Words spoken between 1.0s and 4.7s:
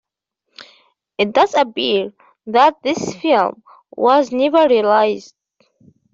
It does appear that this film was never